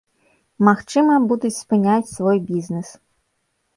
[0.67, 2.89] Магчыма, будуць спыняць свой бізнэс.